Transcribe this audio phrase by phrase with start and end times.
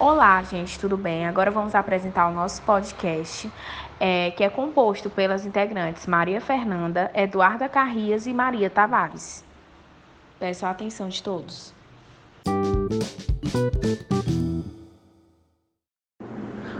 [0.00, 1.26] Olá, gente, tudo bem?
[1.26, 3.52] Agora vamos apresentar o nosso podcast,
[4.00, 9.44] é, que é composto pelas integrantes Maria Fernanda, Eduarda Carrias e Maria Tavares.
[10.38, 11.74] Peço a atenção de todos.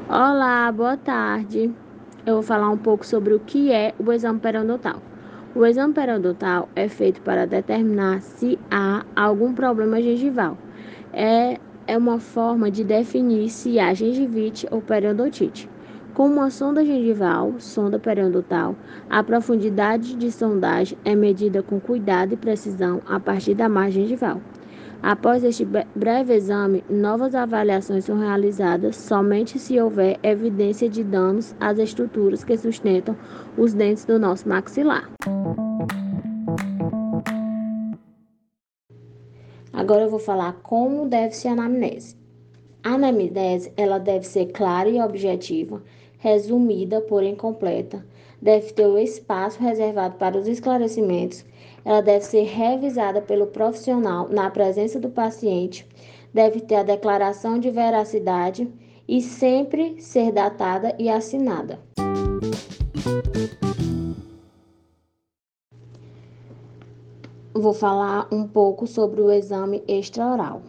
[0.09, 1.71] Olá, boa tarde.
[2.25, 4.97] Eu vou falar um pouco sobre o que é o exame periodontal.
[5.55, 10.57] O exame periodontal é feito para determinar se há algum problema gengival.
[11.13, 15.69] É é uma forma de definir se há gengivite ou periodontite.
[16.15, 18.77] Com uma sonda gengival, sonda periodontal,
[19.09, 24.41] a profundidade de sondagem é medida com cuidado e precisão a partir da margem gengival.
[25.03, 31.77] Após este breve exame, novas avaliações são realizadas somente se houver evidência de danos às
[31.77, 33.17] estruturas que sustentam
[33.59, 35.11] os dentes do nosso maxilar.
[39.91, 42.17] Agora eu vou falar como deve ser a anamnese.
[42.81, 45.83] A anamnese, ela deve ser clara e objetiva,
[46.17, 48.07] resumida, porém completa.
[48.41, 51.45] Deve ter o espaço reservado para os esclarecimentos.
[51.85, 55.85] Ela deve ser revisada pelo profissional na presença do paciente.
[56.33, 58.69] Deve ter a declaração de veracidade
[59.09, 61.81] e sempre ser datada e assinada.
[67.61, 70.63] Vou falar um pouco sobre o exame extraoral.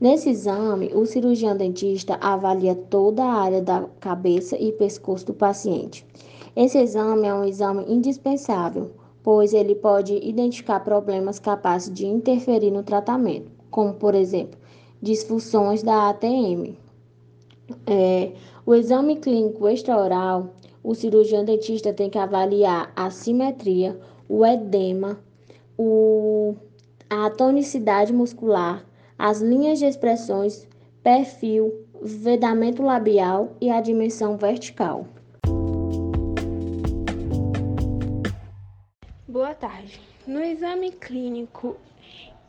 [0.00, 6.06] Nesse exame, o cirurgião dentista avalia toda a área da cabeça e pescoço do paciente.
[6.54, 8.90] Esse exame é um exame indispensável,
[9.22, 14.58] pois ele pode identificar problemas capazes de interferir no tratamento, como, por exemplo,
[15.00, 16.76] disfunções da ATM.
[17.86, 18.32] É,
[18.66, 20.50] o exame clínico extraoral,
[20.82, 25.18] o cirurgião dentista tem que avaliar a simetria, o edema,
[25.76, 26.54] o,
[27.08, 28.84] a tonicidade muscular,
[29.18, 30.66] as linhas de expressões,
[31.02, 31.72] perfil,
[32.02, 35.06] vedamento labial e a dimensão vertical.
[39.28, 40.00] Boa tarde.
[40.26, 41.76] No exame clínico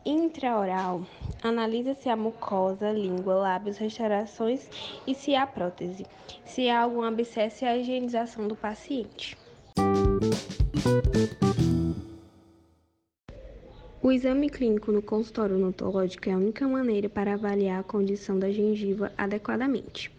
[0.04, 1.02] intraoral,
[1.42, 4.68] analisa-se a mucosa, língua, lábios, restaurações
[5.06, 6.06] e se há prótese,
[6.44, 9.36] se há algum abscesso a higienização do paciente.
[14.06, 18.52] O exame clínico no consultório odontológico é a única maneira para avaliar a condição da
[18.52, 20.12] gengiva adequadamente.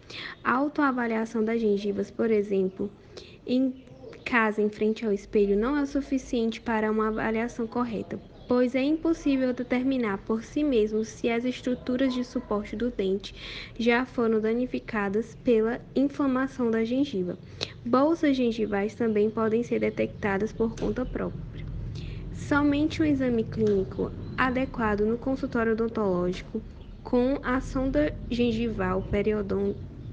[0.44, 2.90] A autoavaliação das gengivas, por exemplo,
[3.46, 3.72] em
[4.26, 9.54] casa em frente ao espelho, não é suficiente para uma avaliação correta, pois é impossível
[9.54, 13.34] determinar por si mesmo se as estruturas de suporte do dente
[13.78, 17.38] já foram danificadas pela inflamação da gengiva.
[17.82, 21.67] Bolsas gengivais também podem ser detectadas por conta própria.
[22.38, 26.62] Somente um exame clínico adequado no consultório odontológico
[27.02, 29.02] com a sonda gengival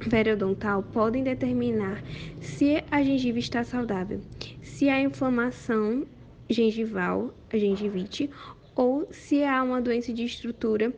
[0.09, 2.03] periodontal podem determinar
[2.41, 4.21] se a gengiva está saudável,
[4.59, 6.05] se há inflamação
[6.49, 8.29] gengival, a gengivite,
[8.75, 10.91] ou se há uma doença de estrutura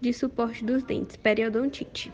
[0.00, 2.12] de suporte dos dentes, periodontite.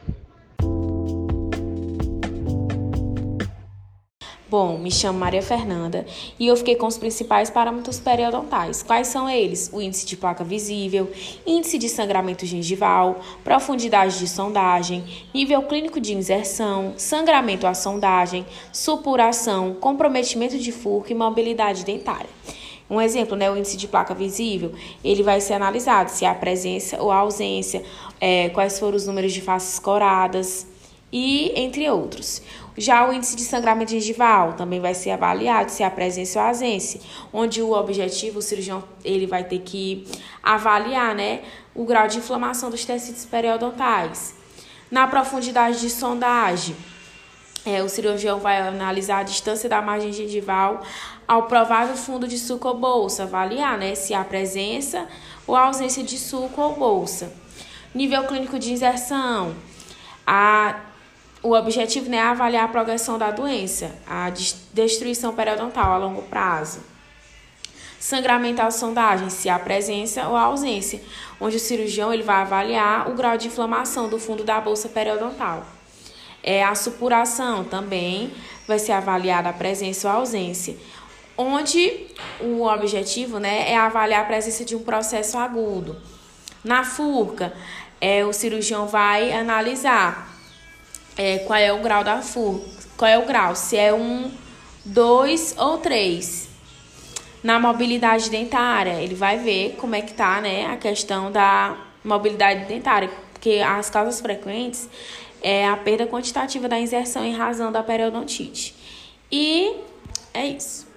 [4.51, 6.05] Bom, me chamo Maria Fernanda
[6.37, 8.83] e eu fiquei com os principais parâmetros periodontais.
[8.83, 9.71] Quais são eles?
[9.73, 11.09] O índice de placa visível,
[11.47, 19.73] índice de sangramento gengival, profundidade de sondagem, nível clínico de inserção, sangramento à sondagem, supuração,
[19.75, 22.29] comprometimento de furco e mobilidade dentária.
[22.91, 24.73] Um exemplo, né, o índice de placa visível,
[25.05, 27.85] ele vai ser analisado se há presença ou ausência,
[28.21, 30.67] é, quais foram os números de faces coradas,
[31.13, 32.43] e entre outros.
[32.77, 37.01] Já o índice de sangramento gengival também vai ser avaliado se há presença ou ausência,
[37.33, 40.07] onde o objetivo, o cirurgião ele vai ter que
[40.43, 41.43] avaliar né,
[41.75, 44.35] o grau de inflamação dos tecidos periodontais.
[44.91, 46.75] Na profundidade de sondagem,
[47.65, 50.83] é, o cirurgião vai analisar a distância da margem gengival
[51.29, 55.07] ao provável fundo de suco ou bolsa, avaliar né, se há presença
[55.47, 57.33] ou ausência de suco ou bolsa.
[57.95, 59.55] Nível clínico de inserção,
[60.27, 60.81] a
[61.43, 64.31] o objetivo né, é avaliar a progressão da doença, a
[64.75, 66.81] destruição periodontal a longo prazo.
[67.99, 71.03] Sangramento à sondagem, se há presença ou ausência,
[71.41, 75.67] onde o cirurgião ele vai avaliar o grau de inflamação do fundo da bolsa periodontal.
[76.43, 78.33] É, a supuração também
[78.67, 80.77] vai ser avaliada a presença ou ausência,
[81.37, 82.07] onde
[82.41, 85.97] o objetivo né, é avaliar a presença de um processo agudo.
[86.63, 87.55] Na furca,
[88.01, 90.40] é, o cirurgião vai analisar
[91.17, 92.61] é, qual é o grau da FUR,
[92.97, 94.31] qual é o grau, se é um,
[94.85, 96.49] dois ou três.
[97.43, 102.67] Na mobilidade dentária, ele vai ver como é que tá, né, a questão da mobilidade
[102.67, 104.89] dentária, porque as causas frequentes
[105.43, 108.75] é a perda quantitativa da inserção em razão da periodontite.
[109.33, 109.75] E
[110.35, 110.90] é isso.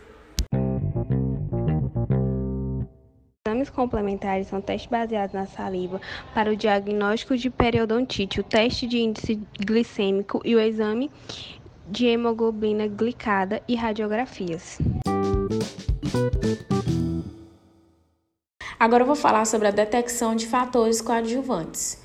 [3.45, 5.99] Exames complementares são testes baseados na saliva
[6.33, 11.11] para o diagnóstico de periodontite, o teste de índice glicêmico e o exame
[11.89, 14.77] de hemoglobina glicada e radiografias.
[18.79, 22.01] Agora eu vou falar sobre a detecção de fatores coadjuvantes.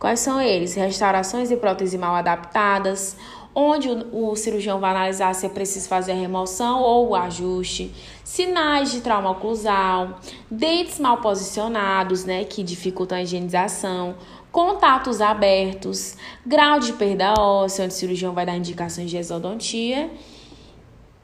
[0.00, 0.74] Quais são eles?
[0.74, 3.16] Restaurações de próteses mal adaptadas,
[3.54, 7.92] onde o, o, cirurgião vai analisar se é preciso fazer a remoção ou o ajuste,
[8.24, 10.20] sinais de trauma oclusal,
[10.50, 14.14] dentes mal posicionados, né, que dificultam a higienização,
[14.50, 16.16] contatos abertos,
[16.46, 20.10] grau de perda óssea, onde o cirurgião vai dar indicações de exodontia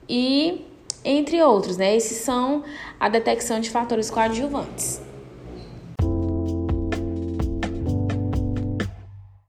[0.08, 0.64] e
[1.04, 1.96] entre outros, né?
[1.96, 2.64] Esses são
[2.98, 5.00] a detecção de fatores coadjuvantes.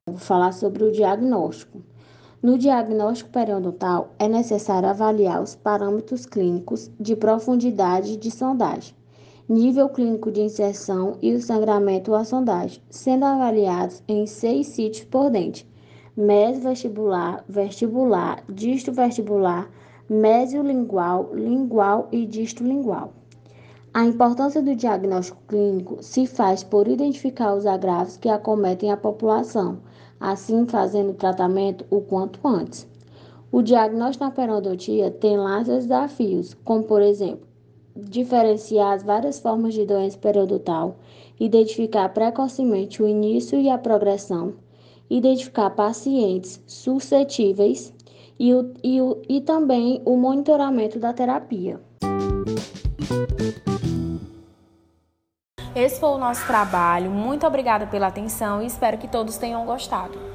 [0.07, 1.88] Vou falar sobre o diagnóstico.
[2.41, 8.95] No diagnóstico periodontal, é necessário avaliar os parâmetros clínicos de profundidade de sondagem,
[9.49, 15.29] nível clínico de inserção e o sangramento a sondagem, sendo avaliados em seis sítios por
[15.29, 15.69] dente:
[16.15, 19.69] mesovestibular, vestibular, disto vestibular,
[20.09, 23.11] mesiolingual, lingual e distolingual.
[23.93, 29.79] A importância do diagnóstico clínico se faz por identificar os agravos que acometem a população,
[30.19, 32.87] assim fazendo o tratamento o quanto antes.
[33.51, 37.47] O diagnóstico na periodontia tem lá seus desafios, como por exemplo,
[37.95, 40.97] diferenciar as várias formas de doença periodontal,
[41.39, 44.53] identificar precocemente o início e a progressão,
[45.09, 47.93] identificar pacientes suscetíveis
[48.37, 51.79] e, o, e, o, e também o monitoramento da terapia.
[55.79, 57.09] Esse foi o nosso trabalho.
[57.09, 60.28] Muito obrigada pela atenção e espero que todos tenham gostado.